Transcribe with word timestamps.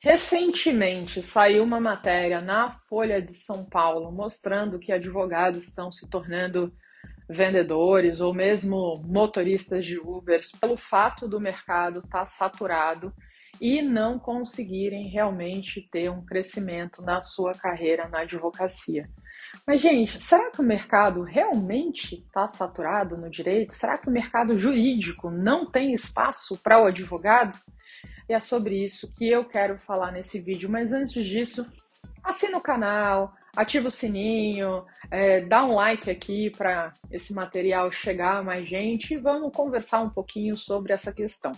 Recentemente 0.00 1.22
saiu 1.22 1.64
uma 1.64 1.80
matéria 1.80 2.40
na 2.40 2.70
Folha 2.70 3.20
de 3.20 3.32
São 3.34 3.64
Paulo 3.64 4.12
mostrando 4.12 4.78
que 4.78 4.92
advogados 4.92 5.66
estão 5.66 5.90
se 5.90 6.08
tornando 6.08 6.72
vendedores 7.28 8.20
ou 8.20 8.32
mesmo 8.32 9.02
motoristas 9.04 9.84
de 9.84 9.98
Uber 9.98 10.40
pelo 10.60 10.76
fato 10.76 11.26
do 11.26 11.40
mercado 11.40 12.00
estar 12.00 12.20
tá 12.20 12.26
saturado 12.26 13.12
e 13.60 13.80
não 13.80 14.18
conseguirem 14.18 15.08
realmente 15.08 15.88
ter 15.90 16.10
um 16.10 16.24
crescimento 16.24 17.02
na 17.02 17.20
sua 17.20 17.52
carreira 17.52 18.08
na 18.08 18.20
advocacia. 18.20 19.08
Mas, 19.66 19.80
gente, 19.80 20.22
será 20.22 20.50
que 20.50 20.60
o 20.60 20.64
mercado 20.64 21.22
realmente 21.22 22.16
está 22.16 22.46
saturado 22.46 23.16
no 23.16 23.30
direito? 23.30 23.72
Será 23.72 23.96
que 23.96 24.08
o 24.08 24.12
mercado 24.12 24.58
jurídico 24.58 25.30
não 25.30 25.70
tem 25.70 25.92
espaço 25.92 26.58
para 26.62 26.82
o 26.82 26.86
advogado? 26.86 27.56
E 28.28 28.34
é 28.34 28.40
sobre 28.40 28.82
isso 28.82 29.12
que 29.12 29.28
eu 29.28 29.44
quero 29.44 29.78
falar 29.78 30.10
nesse 30.12 30.38
vídeo. 30.40 30.68
Mas 30.68 30.92
antes 30.92 31.24
disso, 31.24 31.66
assina 32.22 32.58
o 32.58 32.62
canal, 32.62 33.32
ativa 33.56 33.88
o 33.88 33.90
sininho, 33.90 34.84
é, 35.10 35.40
dá 35.40 35.64
um 35.64 35.74
like 35.74 36.10
aqui 36.10 36.50
para 36.50 36.92
esse 37.10 37.32
material 37.32 37.90
chegar 37.90 38.36
a 38.36 38.42
mais 38.42 38.68
gente 38.68 39.14
e 39.14 39.16
vamos 39.16 39.50
conversar 39.52 40.02
um 40.02 40.10
pouquinho 40.10 40.56
sobre 40.56 40.92
essa 40.92 41.12
questão. 41.12 41.52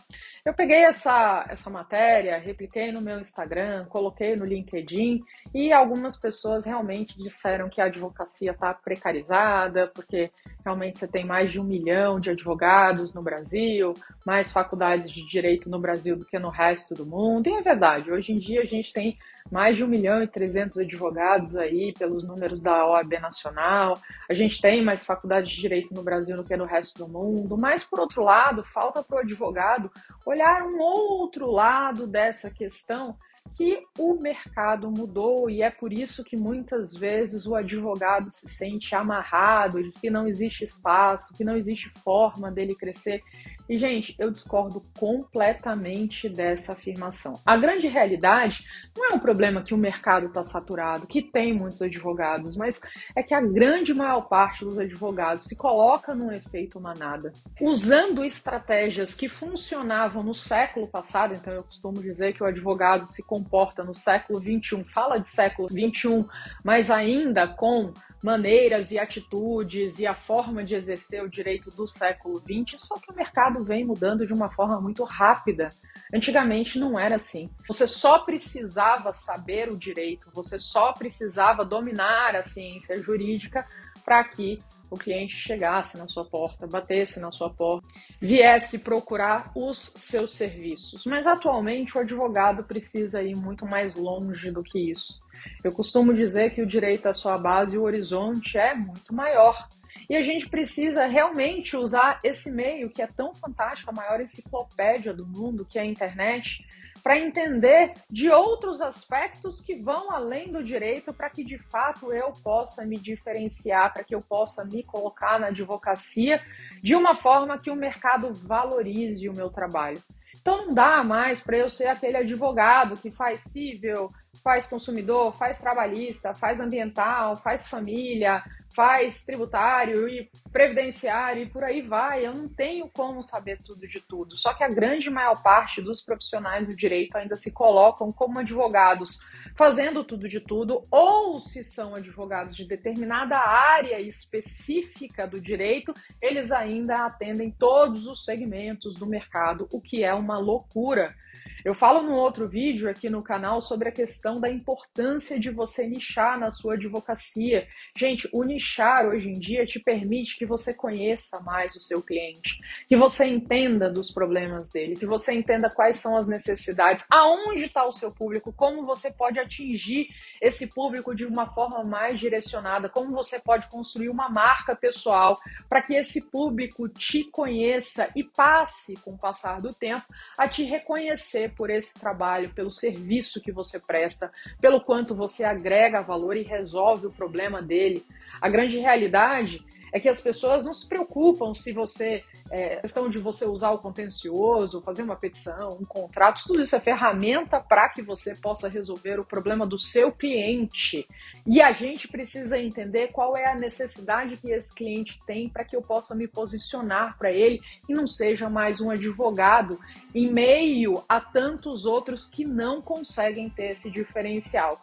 Eu 0.45 0.55
peguei 0.55 0.85
essa, 0.85 1.45
essa 1.51 1.69
matéria, 1.69 2.39
repliquei 2.39 2.93
no 2.93 3.01
meu 3.01 3.19
Instagram, 3.19 3.87
coloquei 3.87 4.37
no 4.37 4.45
LinkedIn 4.45 5.23
e 5.53 5.73
algumas 5.73 6.17
pessoas 6.17 6.65
realmente 6.65 7.19
disseram 7.19 7.69
que 7.69 7.81
a 7.81 7.87
advocacia 7.87 8.53
está 8.53 8.73
precarizada, 8.73 9.89
porque 9.89 10.31
realmente 10.65 11.01
você 11.01 11.09
tem 11.09 11.27
mais 11.27 11.51
de 11.51 11.61
um 11.61 11.65
milhão 11.65 12.21
de 12.21 12.31
advogados 12.31 13.13
no 13.13 13.23
Brasil, 13.23 13.93
mais 14.25 14.53
faculdades 14.53 15.11
de 15.11 15.27
direito 15.27 15.69
no 15.69 15.81
Brasil 15.81 16.17
do 16.17 16.25
que 16.25 16.39
no 16.39 16.49
resto 16.49 16.95
do 16.95 17.05
mundo. 17.05 17.49
E 17.49 17.55
é 17.55 17.63
verdade, 17.63 18.13
hoje 18.13 18.33
em 18.33 18.37
dia 18.37 18.63
a 18.63 18.67
gente 18.67 18.93
tem 18.93 19.19
mais 19.51 19.77
de 19.77 19.85
1 19.85 19.89
milhão 19.89 20.23
e 20.23 20.27
300 20.27 20.79
advogados 20.79 21.57
aí, 21.57 21.88
pelos 21.93 22.27
números 22.27 22.63
da 22.63 22.87
OAB 22.87 23.21
Nacional. 23.21 23.99
A 24.29 24.35
gente 24.35 24.61
tem 24.61 24.85
mais 24.85 25.05
faculdades 25.05 25.51
de 25.51 25.61
direito 25.61 25.95
no 25.95 26.03
Brasil 26.03 26.37
do 26.37 26.45
que 26.45 26.57
no 26.57 26.65
resto 26.65 26.99
do 26.99 27.09
mundo. 27.09 27.57
Mas, 27.57 27.85
por 27.85 28.01
outro 28.01 28.23
lado, 28.23 28.65
falta 28.65 29.03
para 29.03 29.17
o 29.17 29.21
advogado 29.21 29.91
olhar 30.27 30.63
um 30.63 30.79
outro 30.79 31.51
lado 31.51 32.07
dessa 32.07 32.51
questão 32.51 33.17
que 33.57 33.83
o 33.99 34.15
mercado 34.15 34.91
mudou 34.91 35.49
e 35.49 35.63
é 35.63 35.71
por 35.71 35.93
isso 35.93 36.23
que 36.25 36.37
muitas 36.37 36.95
vezes 36.95 37.47
o 37.47 37.55
advogado 37.55 38.31
se 38.31 38.49
sente 38.49 38.95
amarrado, 38.95 39.81
que 40.01 40.11
não 40.11 40.27
existe 40.27 40.65
espaço, 40.65 41.35
que 41.35 41.45
não 41.45 41.57
existe 41.57 41.91
forma 42.05 42.51
dele 42.51 42.75
crescer. 42.75 43.23
E, 43.69 43.79
gente, 43.79 44.15
eu 44.19 44.31
discordo 44.31 44.83
completamente 44.99 46.29
dessa 46.29 46.73
afirmação. 46.73 47.35
A 47.45 47.57
grande 47.57 47.87
realidade 47.87 48.65
não 48.97 49.11
é 49.11 49.15
um 49.15 49.19
problema 49.19 49.63
que 49.63 49.75
o 49.75 49.79
mercado 49.79 50.27
está 50.27 50.43
saturado, 50.43 51.07
que 51.07 51.21
tem 51.21 51.53
muitos 51.53 51.83
advogados, 51.83 52.57
mas 52.57 52.81
é 53.15 53.23
que 53.23 53.35
a 53.35 53.41
grande 53.41 53.93
maior 53.93 54.23
parte 54.23 54.65
dos 54.65 54.79
advogados 54.79 55.45
se 55.45 55.57
coloca 55.57 56.15
num 56.15 56.33
efeito 56.33 56.81
manada, 56.81 57.33
usando 57.61 58.25
estratégias 58.25 59.15
que 59.15 59.29
funcionavam 59.29 60.23
no 60.23 60.35
século 60.35 60.89
passado. 60.89 61.35
Então, 61.35 61.53
eu 61.53 61.63
costumo 61.63 62.01
dizer 62.01 62.33
que 62.33 62.43
o 62.43 62.47
advogado 62.47 63.05
se 63.05 63.23
comporta 63.23 63.85
no 63.85 63.95
século 63.95 64.41
21, 64.41 64.85
fala 64.85 65.19
de 65.19 65.29
século 65.29 65.69
21, 65.69 66.27
mas 66.65 66.91
ainda 66.91 67.47
com 67.47 67.93
maneiras 68.23 68.91
e 68.91 68.99
atitudes 68.99 69.99
e 69.99 70.07
a 70.07 70.15
forma 70.15 70.65
de 70.65 70.75
exercer 70.75 71.23
o 71.23 71.29
direito 71.29 71.71
do 71.71 71.87
século 71.87 72.39
XX, 72.39 72.81
só 72.81 72.99
que 72.99 73.13
o 73.13 73.15
mercado 73.15 73.58
vem 73.65 73.85
mudando 73.85 74.27
de 74.27 74.33
uma 74.33 74.49
forma 74.51 74.81
muito 74.81 75.05
rápida. 75.05 75.71
Antigamente 76.13 76.79
não 76.79 76.99
era 76.99 77.17
assim. 77.17 77.51
Você 77.67 77.87
só 77.87 78.21
precisava 78.21 79.13
saber 79.13 79.69
o 79.69 79.79
direito, 79.79 80.31
você 80.35 80.59
só 80.59 80.93
precisava 80.93 81.65
dominar 81.65 82.35
a 82.35 82.45
ciência 82.45 83.01
jurídica 83.01 83.67
para 84.05 84.25
que 84.25 84.59
o 84.91 84.97
cliente 84.97 85.37
chegasse 85.37 85.99
na 85.99 86.07
sua 86.07 86.25
porta, 86.25 86.67
batesse 86.67 87.21
na 87.21 87.31
sua 87.31 87.51
porta, 87.51 87.87
viesse 88.21 88.79
procurar 88.79 89.53
os 89.55 89.93
seus 89.97 90.33
serviços. 90.35 91.05
Mas 91.05 91.27
atualmente 91.27 91.97
o 91.97 92.01
advogado 92.01 92.65
precisa 92.65 93.23
ir 93.23 93.37
muito 93.37 93.67
mais 93.67 93.97
longe 93.97 94.51
do 94.51 94.63
que 94.63 94.91
isso. 94.91 95.21
Eu 95.63 95.73
costumo 95.73 96.15
dizer 96.15 96.55
que 96.55 96.63
o 96.63 96.67
direito 96.67 97.07
à 97.07 97.13
sua 97.13 97.37
base 97.37 97.77
e 97.77 97.79
o 97.79 97.83
horizonte 97.83 98.57
é 98.57 98.75
muito 98.75 99.15
maior. 99.15 99.69
E 100.09 100.17
a 100.17 100.23
gente 100.23 100.49
precisa 100.49 101.07
realmente 101.07 101.77
usar 101.77 102.21
esse 102.25 102.51
meio 102.51 102.89
que 102.89 103.03
é 103.03 103.07
tão 103.07 103.35
fantástico, 103.35 103.91
a 103.91 103.95
maior 103.95 104.21
enciclopédia 104.21 105.13
do 105.13 105.27
mundo, 105.27 105.67
que 105.67 105.79
é 105.79 105.83
a 105.83 105.87
internet, 105.87 106.65
para 107.03 107.19
entender 107.19 107.93
de 108.11 108.31
outros 108.31 108.81
aspectos 108.81 109.61
que 109.61 109.77
vão 109.83 110.11
além 110.11 110.51
do 110.51 110.63
direito 110.63 111.13
para 111.13 111.31
que 111.31 111.45
de 111.45 111.59
fato 111.71 112.13
eu 112.13 112.33
possa 112.43 112.85
me 112.85 112.99
diferenciar, 112.99 113.93
para 113.93 114.05
que 114.05 114.15
eu 114.15 114.23
possa 114.23 114.65
me 114.65 114.83
colocar 114.83 115.39
na 115.39 115.49
advocacia 115.49 116.43
de 116.83 116.95
uma 116.95 117.15
forma 117.15 117.59
que 117.59 117.71
o 117.71 117.77
mercado 117.77 118.33
valorize 118.35 119.29
o 119.29 119.35
meu 119.35 119.51
trabalho. 119.51 120.03
Então 120.41 120.67
não 120.67 120.75
dá 120.75 121.03
mais 121.03 121.43
para 121.43 121.57
eu 121.57 121.69
ser 121.69 121.87
aquele 121.87 122.17
advogado 122.17 122.97
que 122.97 123.11
faz 123.11 123.41
civil, 123.41 124.11
faz 124.43 124.67
consumidor, 124.67 125.37
faz 125.37 125.61
trabalhista, 125.61 126.35
faz 126.35 126.61
ambiental, 126.61 127.37
faz 127.37 127.67
família, 127.67 128.43
faz 128.75 129.25
tributário 129.25 130.09
e 130.09 130.31
previdenciário 130.53 131.43
e 131.43 131.47
por 131.47 131.65
aí 131.65 131.83
vai. 131.83 132.27
Eu 132.27 132.35
não 132.35 132.49
tenho 132.49 132.89
como 132.89 133.23
saber 133.23 133.61
tudo 133.63 133.87
de 133.87 134.01
tudo. 134.01 134.37
Só 134.37 134.55
que 134.55 134.65
a 134.65 134.69
grande 134.69 135.11
maior 135.11 135.43
parte 135.43 135.81
dos 135.83 136.03
profissionais 136.03 136.67
do 136.67 136.77
direito 136.77 137.17
ainda 137.17 137.37
se 137.37 137.53
colocam 137.53 138.13
como 138.13 138.39
advogados 138.39 139.21
fazendo 139.55 140.05
tudo 140.05 140.29
de 140.29 140.41
tudo, 140.41 140.87
ou 140.91 141.41
se 141.41 141.65
são 141.65 141.95
advogados 141.95 142.55
de 142.55 142.65
determinada 142.65 143.37
área 143.37 144.01
específica 144.01 145.27
do 145.27 145.41
direito, 145.41 145.93
eles 146.23 146.53
ainda 146.53 147.07
atendem 147.07 147.51
todos 147.51 148.07
os 148.07 148.25
segmentos 148.25 148.95
do 148.95 149.07
mercado, 149.07 149.69
o 149.73 149.81
que 149.81 150.05
é 150.05 150.15
uma 150.15 150.39
loucura. 150.39 151.15
Eu 151.65 151.75
falo 151.75 152.03
no 152.03 152.15
outro 152.15 152.49
vídeo 152.49 152.89
aqui 152.89 153.11
no 153.11 153.23
canal 153.23 153.61
sobre 153.61 153.89
a 153.89 153.93
questão 153.93 154.41
da 154.41 154.49
importância 154.49 155.39
de 155.41 155.51
você 155.51 155.87
nichar 155.87 156.39
na 156.39 156.51
sua 156.51 156.75
advocacia. 156.75 157.67
Gente, 157.97 158.29
o 158.33 158.45
nichar 158.45 159.07
hoje 159.07 159.29
em 159.29 159.35
dia 159.35 159.67
te 159.67 159.81
permite 159.81 160.37
que 160.37 160.47
você 160.47 160.73
conheça 160.73 161.41
mais 161.41 161.75
o 161.75 161.81
seu 161.81 162.01
cliente, 162.01 162.61
que 162.89 162.97
você 162.97 163.27
entenda 163.27 163.91
dos 163.91 164.13
problemas 164.13 164.71
dele, 164.71 164.97
que 164.97 165.07
você 165.07 165.35
entenda 165.35 165.69
quais 165.69 165.99
são 165.99 166.17
as 166.17 166.29
necessidades, 166.29 167.05
aonde 167.11 167.65
está 167.65 167.85
o 167.85 167.93
seu 167.93 168.13
público, 168.13 168.53
como 168.53 168.87
você 168.87 169.11
pode 169.11 169.41
atingir 169.41 170.09
esse 170.41 170.69
público 170.69 171.15
de 171.15 171.27
uma 171.27 171.53
forma 171.53 171.83
mais 171.83 172.21
direcionada, 172.21 172.89
como 172.89 173.13
você 173.13 173.41
pode 173.41 173.69
construir 173.69 174.09
uma 174.09 174.29
marca 174.29 174.77
pessoal 174.77 175.37
para 175.69 175.83
que 175.83 175.95
esse 175.95 176.31
público 176.31 176.89
te 176.89 177.25
conheça 177.25 178.09
e 178.15 178.23
passe, 178.23 178.97
com 178.97 179.13
o 179.15 179.19
passar 179.19 179.61
do 179.61 179.75
tempo, 179.75 180.07
a 180.39 180.49
te 180.49 180.63
reconhecer 180.63 181.49
por 181.59 181.71
esse 181.71 181.93
trabalho, 181.93 182.55
pelo 182.55 182.71
serviço 182.71 183.43
que 183.43 183.51
você 183.51 183.81
presta, 183.81 184.31
pelo 184.61 184.81
quanto 184.81 185.13
você 185.13 185.43
agrega 185.43 186.01
valor 186.01 186.37
e 186.37 186.43
resolve 186.43 187.09
o 187.09 187.13
problema 187.13 187.61
dele. 187.61 188.07
A 188.41 188.49
grande 188.49 188.79
realidade 188.79 189.67
é 189.93 190.01
que 190.01 190.09
as 190.09 190.21
pessoas 190.21 190.65
não 190.65 190.75
se 190.75 190.89
preocupam 190.89 191.55
se 191.55 191.73
você 191.73 192.25
é, 192.51 192.77
questão 192.77 193.09
de 193.09 193.19
você 193.19 193.45
usar 193.45 193.71
o 193.71 193.79
contencioso, 193.79 194.83
fazer 194.83 195.03
uma 195.03 195.17
petição, 195.17 195.71
um 195.81 195.85
contrato, 195.85 196.43
tudo 196.47 196.63
isso 196.63 196.75
é 196.75 196.81
ferramenta 196.81 197.61
para 197.61 197.89
que 197.89 198.03
você 198.03 198.35
possa 198.35 198.69
resolver 198.69 199.21
o 199.21 199.25
problema 199.25 199.67
do 199.67 199.79
seu 199.79 200.11
cliente. 200.13 201.07
E 201.47 201.61
a 201.61 201.73
gente 201.73 202.09
precisa 202.09 202.59
entender 202.59 203.09
qual 203.09 203.37
é 203.37 203.47
a 203.47 203.55
necessidade 203.55 204.37
que 204.37 204.51
esse 204.51 204.75
cliente 204.75 205.21
tem 205.27 205.49
para 205.49 205.65
que 205.65 205.77
eu 205.77 205.83
possa 205.83 206.15
me 206.15 206.27
posicionar 206.27 207.19
para 207.19 207.31
ele 207.31 207.61
e 207.89 207.95
não 207.95 208.07
seja 208.07 208.49
mais 208.49 208.81
um 208.81 208.91
advogado 208.91 209.79
em 210.15 210.31
meio 210.33 211.05
a 211.09 211.21
tantos 211.21 211.85
outros 211.85 212.27
que 212.27 212.45
não 212.45 212.81
conseguem 212.81 213.49
ter 213.51 213.71
esse 213.71 213.91
diferencial 213.91 214.81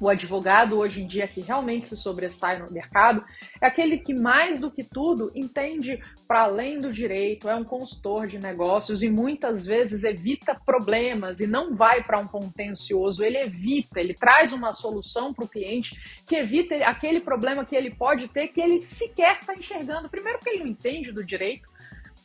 o 0.00 0.08
advogado 0.08 0.78
hoje 0.78 1.02
em 1.02 1.06
dia 1.06 1.26
que 1.26 1.40
realmente 1.40 1.86
se 1.86 1.96
sobressai 1.96 2.58
no 2.58 2.70
mercado 2.70 3.24
é 3.60 3.66
aquele 3.66 3.98
que 3.98 4.14
mais 4.14 4.58
do 4.58 4.70
que 4.70 4.82
tudo 4.82 5.30
entende 5.34 6.02
para 6.26 6.42
além 6.42 6.78
do 6.78 6.92
direito, 6.92 7.48
é 7.48 7.54
um 7.54 7.64
consultor 7.64 8.26
de 8.26 8.38
negócios 8.38 9.02
e 9.02 9.10
muitas 9.10 9.66
vezes 9.66 10.04
evita 10.04 10.54
problemas 10.54 11.40
e 11.40 11.46
não 11.46 11.74
vai 11.74 12.02
para 12.02 12.18
um 12.18 12.26
contencioso, 12.26 13.22
ele 13.22 13.38
evita, 13.38 14.00
ele 14.00 14.14
traz 14.14 14.52
uma 14.52 14.72
solução 14.72 15.32
para 15.32 15.44
o 15.44 15.48
cliente 15.48 15.98
que 16.26 16.36
evita 16.36 16.74
aquele 16.86 17.20
problema 17.20 17.64
que 17.64 17.76
ele 17.76 17.90
pode 17.90 18.28
ter 18.28 18.48
que 18.48 18.60
ele 18.60 18.80
sequer 18.80 19.38
está 19.40 19.54
enxergando. 19.54 20.08
Primeiro 20.08 20.38
porque 20.38 20.50
ele 20.50 20.64
não 20.64 20.70
entende 20.70 21.12
do 21.12 21.24
direito, 21.24 21.68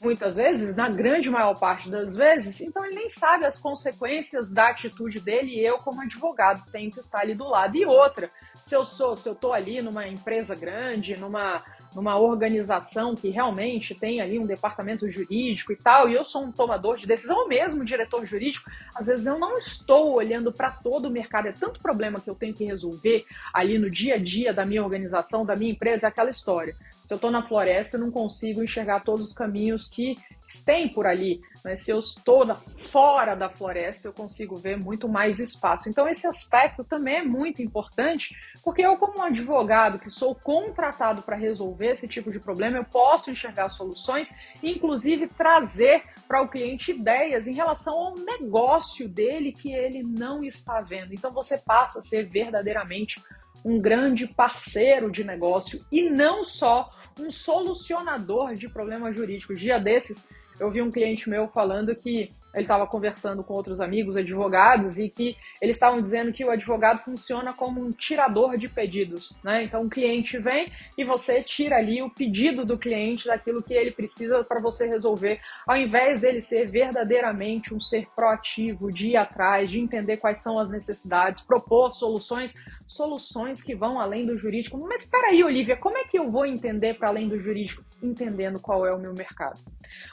muitas 0.02 0.38
vezes, 0.38 0.76
na 0.76 0.90
grande 0.90 1.30
maior 1.30 1.58
parte 1.58 1.90
das 1.90 2.16
vezes, 2.16 2.62
então 2.62 2.86
ele 2.86 2.96
nem 2.96 3.10
sabe 3.10 3.46
as 3.46 3.58
consequências 3.58 4.52
da 4.52 4.70
atitude 4.70 5.20
dele 5.20 5.56
e 5.56 5.66
eu, 5.66 5.80
como 5.80 6.02
advogado, 6.02 6.70
tenho 6.72 6.92
que 6.92 7.00
estar 7.00 7.20
ali 7.20 7.36
do 7.36 7.48
lado. 7.48 7.76
E 7.76 7.86
outra, 7.86 8.32
se 8.56 8.76
eu 8.76 8.86
sou, 8.86 9.16
se 9.16 9.28
eu 9.28 9.34
estou 9.34 9.54
ali 9.54 9.82
numa 9.82 10.08
empresa 10.08 10.56
grande, 10.56 11.18
numa 11.18 11.62
numa 11.96 12.18
organização 12.18 13.16
que 13.16 13.30
realmente 13.30 13.96
tem 13.96 14.22
ali 14.22 14.38
um 14.38 14.46
departamento 14.46 15.10
jurídico 15.10 15.72
e 15.72 15.76
tal, 15.76 16.10
e 16.10 16.14
eu 16.14 16.24
sou 16.24 16.44
um 16.44 16.52
tomador 16.52 16.98
de 16.98 17.08
decisão, 17.08 17.40
ou 17.40 17.48
mesmo 17.48 17.84
diretor 17.84 18.26
jurídico, 18.26 18.70
às 18.96 19.08
vezes 19.08 19.26
eu 19.26 19.40
não 19.40 19.58
estou 19.58 20.14
olhando 20.16 20.52
para 20.52 20.72
todo 20.72 21.08
o 21.08 21.12
mercado. 21.12 21.48
É 21.48 21.52
tanto 21.52 21.80
problema 21.80 22.20
que 22.20 22.30
eu 22.30 22.36
tenho 22.36 22.54
que 22.54 22.64
resolver 22.64 23.26
ali 23.54 23.78
no 23.78 23.90
dia 23.90 24.16
a 24.16 24.18
dia 24.18 24.54
da 24.54 24.66
minha 24.66 24.84
organização, 24.84 25.46
da 25.46 25.56
minha 25.56 25.72
empresa, 25.72 26.08
é 26.08 26.10
aquela 26.10 26.30
história. 26.30 26.76
Se 27.06 27.14
eu 27.14 27.16
estou 27.16 27.32
na 27.32 27.42
floresta, 27.42 27.98
eu 27.98 28.02
não 28.02 28.12
consigo 28.12 28.64
enxergar 28.64 29.00
todos 29.00 29.26
os 29.26 29.34
caminhos 29.34 29.90
que 29.90 30.16
tem 30.58 30.90
por 30.90 31.06
ali. 31.06 31.42
Né? 31.64 31.76
Se 31.76 31.92
eu 31.92 32.00
estou 32.00 32.46
na, 32.46 32.56
fora 32.56 33.36
da 33.36 33.50
floresta, 33.50 34.08
eu 34.08 34.14
consigo 34.14 34.56
ver 34.56 34.78
muito 34.78 35.08
mais 35.08 35.40
espaço. 35.40 35.90
Então, 35.90 36.08
esse 36.08 36.26
aspecto 36.28 36.84
também 36.84 37.18
é 37.18 37.24
muito 37.24 37.62
importante, 37.62 38.36
porque 38.64 38.82
eu, 38.82 38.98
como 38.98 39.22
advogado 39.22 40.00
que 40.00 40.10
sou 40.10 40.34
contratado 40.34 41.22
para 41.22 41.36
resolver 41.36 41.88
esse 41.88 42.08
tipo 42.08 42.32
de 42.32 42.40
problema, 42.40 42.78
eu 42.78 42.86
posso 42.86 43.30
enxergar 43.30 43.70
soluções 43.70 44.36
e, 44.64 44.72
inclusive, 44.72 45.28
trazer 45.28 46.04
para 46.28 46.42
o 46.42 46.48
cliente 46.48 46.92
ideias 46.92 47.48
em 47.48 47.54
relação 47.54 47.94
ao 47.94 48.16
negócio 48.16 49.08
dele 49.08 49.52
que 49.52 49.74
ele 49.74 50.04
não 50.04 50.44
está 50.44 50.82
vendo. 50.82 51.14
Então, 51.14 51.32
você 51.32 51.58
passa 51.58 52.00
a 52.00 52.04
ser 52.04 52.28
verdadeiramente 52.28 53.22
um 53.64 53.80
grande 53.80 54.28
parceiro 54.28 55.12
de 55.12 55.24
negócio 55.24 55.86
e 55.92 56.10
não 56.10 56.44
só 56.44 56.90
um 57.20 57.30
solucionador 57.30 58.54
de 58.54 58.70
problemas 58.70 59.16
jurídicos. 59.16 59.60
Dia 59.60 59.80
desses, 59.80 60.28
eu 60.60 60.70
vi 60.70 60.82
um 60.82 60.92
cliente 60.92 61.30
meu 61.30 61.48
falando 61.48 61.96
que 61.96 62.32
ele 62.54 62.64
estava 62.64 62.88
conversando 62.88 63.44
com 63.44 63.54
outros 63.54 63.80
amigos 63.80 64.18
advogados 64.18 64.98
e 64.98 65.10
que 65.10 65.38
eles 65.62 65.76
estavam 65.76 66.02
dizendo 66.02 66.34
que 66.34 66.44
o 66.44 66.50
advogado 66.50 67.00
funciona 67.00 67.54
como 67.54 67.84
um 67.84 67.92
tirador 67.92 68.58
de 68.58 68.68
pedidos, 68.68 69.38
né? 69.44 69.64
Então 69.64 69.84
o 69.84 69.90
cliente 69.90 70.38
vem 70.38 70.72
e 70.98 71.04
você 71.04 71.44
tira 71.44 71.78
ali 71.78 72.02
o 72.02 72.10
pedido 72.10 72.66
do 72.66 72.78
cliente 72.78 73.28
daquilo 73.28 73.62
que 73.62 73.74
ele 73.74 73.92
precisa 73.92 74.44
para 74.44 74.62
você 74.62 74.88
resolver, 74.88 75.40
ao 75.68 75.78
invés 75.78 76.22
dele 76.22 76.42
ser 76.42 76.68
verdadeiramente 76.68 77.74
um 77.74 77.80
ser 77.80 78.08
proativo, 78.16 78.92
de 78.92 79.10
ir 79.10 79.18
atrás, 79.18 79.70
de 79.70 79.80
entender 79.80 80.18
quais 80.18 80.40
são 80.40 80.58
as 80.58 80.70
necessidades, 80.70 81.42
propor 81.42 81.92
soluções, 81.92 82.54
soluções 82.88 83.62
que 83.62 83.76
vão 83.76 84.00
além 84.00 84.26
do 84.26 84.36
jurídico. 84.36 84.78
Mas 84.78 85.04
espera 85.04 85.28
aí, 85.28 85.44
Olivia, 85.44 85.78
como 85.78 85.98
é 85.98 86.04
que 86.06 86.18
eu 86.18 86.32
vou 86.32 86.46
entender 86.46 86.96
para 86.96 87.10
além 87.10 87.28
do 87.28 87.40
jurídico? 87.40 87.84
Entendendo 88.02 88.60
qual 88.60 88.86
é 88.86 88.94
o 88.94 89.00
meu 89.00 89.14
mercado. 89.14 89.62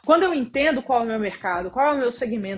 Quando 0.05 0.25
eu 0.25 0.35
entendo 0.35 0.83
qual 0.83 1.01
é 1.01 1.05
o 1.05 1.07
meu 1.07 1.19
mercado, 1.19 1.71
qual 1.71 1.87
é 1.87 1.93
o 1.93 1.99
meu 1.99 2.11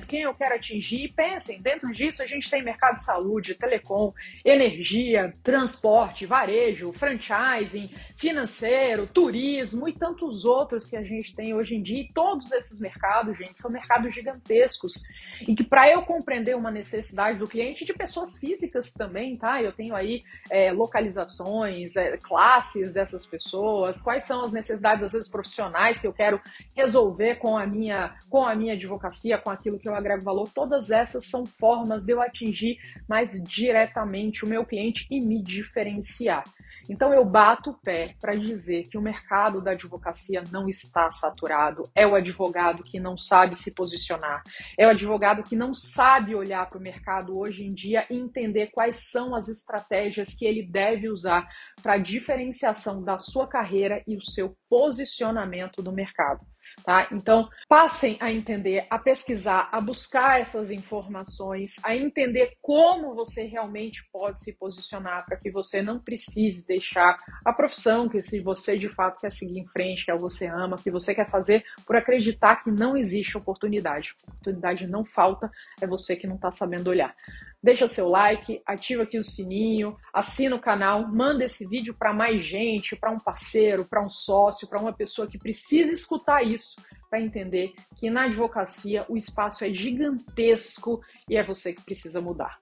quem 0.07 0.23
eu 0.23 0.35
quero 0.35 0.55
atingir, 0.55 1.13
pensem, 1.15 1.61
dentro 1.61 1.91
disso 1.93 2.23
a 2.23 2.27
gente 2.27 2.51
tem 2.51 2.63
mercado 2.63 2.97
de 2.97 3.05
saúde, 3.05 3.55
telecom, 3.55 4.13
energia, 4.45 5.35
transporte, 5.43 6.27
varejo, 6.27 6.93
franchising, 6.93 7.91
financeiro, 8.17 9.07
turismo 9.07 9.89
e 9.89 9.93
tantos 9.93 10.45
outros 10.45 10.87
que 10.87 10.97
a 10.97 11.03
gente 11.03 11.35
tem 11.35 11.55
hoje 11.55 11.77
em 11.77 11.83
dia. 11.83 12.01
E 12.01 12.13
todos 12.13 12.53
esses 12.53 12.81
mercados, 12.81 13.37
gente, 13.39 13.61
são 13.61 13.71
mercados 13.71 14.15
gigantescos. 14.15 15.05
E 15.47 15.55
que 15.55 15.65
para 15.65 15.89
eu 15.91 16.03
compreender 16.03 16.57
uma 16.57 16.71
necessidade 16.71 17.39
do 17.39 17.47
cliente, 17.47 17.85
de 17.85 17.93
pessoas 17.93 18.39
físicas 18.39 18.93
também, 18.93 19.37
tá? 19.37 19.63
Eu 19.63 19.73
tenho 19.73 19.95
aí 19.95 20.23
é, 20.51 20.73
localizações, 20.73 21.97
é, 21.97 22.17
classes 22.17 22.95
dessas 22.95 23.25
pessoas, 23.25 24.03
quais 24.03 24.25
são 24.25 24.45
as 24.45 24.53
necessidades, 24.53 25.05
às 25.05 25.13
vezes, 25.13 25.31
profissionais 25.31 26.01
que 26.01 26.07
eu 26.07 26.13
quero 26.13 26.41
resolver 26.75 27.37
com 27.37 27.57
a 27.57 27.67
minha, 27.67 28.17
com 28.29 28.45
a 28.45 28.55
minha 28.55 28.75
advocacia, 28.75 29.39
com 29.39 29.51
aquilo 29.59 29.79
que 29.79 29.89
eu 29.89 29.95
agrego 29.95 30.25
valor. 30.25 30.51
Todas 30.55 30.91
essas 30.91 31.27
são 31.27 31.45
formas 31.45 32.05
de 32.05 32.13
eu 32.13 32.23
atingir 32.23 32.79
mais 33.09 33.33
diretamente 33.43 34.45
o 34.45 34.49
meu 34.49 34.65
cliente 34.65 35.07
e 35.11 35.21
me 35.21 35.43
diferenciar. 35.43 36.45
Então 36.89 37.13
eu 37.13 37.25
bato 37.25 37.71
o 37.71 37.75
pé 37.75 38.15
para 38.21 38.35
dizer 38.35 38.89
que 38.89 38.97
o 38.97 39.03
mercado 39.03 39.61
da 39.61 39.73
advocacia 39.73 40.43
não 40.51 40.69
está 40.69 41.11
saturado. 41.11 41.85
É 41.95 42.07
o 42.07 42.15
advogado 42.15 42.83
que 42.83 43.01
não 43.01 43.17
sabe 43.17 43.57
se 43.57 43.75
posicionar. 43.75 44.43
É 44.79 44.87
o 44.87 44.91
advogado 44.91 45.43
que 45.43 45.57
não 45.57 45.75
sabe 45.75 46.35
olhar 46.35 46.69
para 46.69 46.79
o 46.79 46.83
mercado 46.83 47.37
hoje 47.37 47.65
em 47.65 47.75
dia 47.75 48.07
e 48.11 48.17
entender 48.17 48.69
quais 48.69 49.11
são 49.11 49.35
as 49.35 49.49
estratégias 49.49 50.35
que 50.35 50.45
ele 50.45 50.63
deve 50.63 51.09
usar 51.09 51.49
para 51.83 51.99
diferenciação 51.99 53.03
da 53.03 53.19
sua 53.19 53.47
carreira 53.47 54.03
e 54.07 54.17
o 54.17 54.23
seu 54.23 54.57
posicionamento 54.69 55.83
no 55.83 55.93
mercado. 55.93 56.47
Tá? 56.85 57.09
Então, 57.13 57.49
passem 57.69 58.17
a 58.21 58.33
entender, 58.33 58.87
a 58.89 58.99
pesquisar, 58.99 59.69
a 59.73 59.81
buscar 59.81 60.41
essas 60.41 60.71
informações, 60.71 61.75
a 61.85 61.95
entender 61.95 62.53
como 62.63 63.15
você 63.15 63.45
realmente 63.45 64.03
pode 64.13 64.41
se 64.41 64.57
posicionar 64.59 65.27
para 65.27 65.37
que 65.37 65.51
você 65.51 65.83
não 65.83 65.99
precise 65.99 66.67
deixar 66.67 67.19
a 67.45 67.53
profissão 67.53 68.09
que 68.09 68.23
se 68.23 68.41
você 68.41 68.79
de 68.79 68.89
fato 68.89 69.21
quer 69.21 69.33
seguir 69.33 69.59
em 69.59 69.67
frente, 69.67 70.05
que 70.05 70.11
é 70.11 70.15
o 70.15 70.17
que 70.17 70.23
você 70.23 70.47
ama, 70.47 70.79
que 70.79 70.91
você 70.91 71.15
quer 71.15 71.29
fazer, 71.29 71.65
por 71.87 71.97
acreditar 71.97 72.63
que 72.63 72.71
não 72.71 72.97
existe 72.97 73.37
oportunidade. 73.37 74.15
Oportunidade 74.27 74.87
não 74.87 75.05
falta, 75.05 75.51
é 75.81 75.87
você 75.87 76.17
que 76.17 76.27
não 76.27 76.37
está 76.37 76.51
sabendo 76.51 76.89
olhar. 76.89 77.15
Deixa 77.63 77.85
o 77.85 77.89
seu 77.89 78.09
like, 78.09 78.63
ativa 78.65 79.03
aqui 79.03 79.19
o 79.19 79.25
sininho, 79.25 79.97
assina 80.13 80.55
o 80.55 80.61
canal, 80.61 81.09
manda 81.09 81.45
esse 81.45 81.67
vídeo 81.67 81.93
para 81.93 82.13
mais 82.13 82.45
gente, 82.45 82.95
para 82.95 83.11
um 83.11 83.19
parceiro, 83.19 83.85
para 83.85 84.05
um 84.05 84.09
sócio, 84.09 84.69
para 84.69 84.81
uma 84.81 84.93
pessoa 84.93 85.27
que 85.27 85.39
precisa 85.39 85.93
escutar 85.93 86.43
isso 86.43 86.81
para 87.09 87.21
entender 87.21 87.73
que 87.97 88.11
na 88.11 88.25
advocacia 88.25 89.05
o 89.09 89.17
espaço 89.17 89.65
é 89.65 89.73
gigantesco 89.73 91.01
e 91.29 91.37
é 91.37 91.43
você 91.43 91.73
que 91.73 91.83
precisa 91.83 92.21
mudar. 92.21 92.61